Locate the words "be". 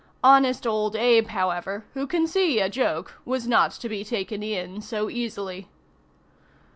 3.87-4.03